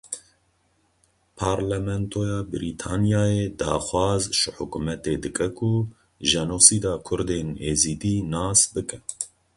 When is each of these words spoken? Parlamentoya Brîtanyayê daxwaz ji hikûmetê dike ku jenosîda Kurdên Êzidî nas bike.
Parlamentoya 1.39 2.39
Brîtanyayê 2.49 3.43
daxwaz 3.59 4.23
ji 4.39 4.49
hikûmetê 4.57 5.13
dike 5.23 5.47
ku 5.57 5.71
jenosîda 6.29 6.93
Kurdên 7.07 7.49
Êzidî 7.71 8.15
nas 8.33 8.59
bike. 8.73 8.97